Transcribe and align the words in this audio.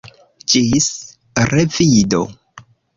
Ĝis 0.53 0.87
revido. 1.55 2.27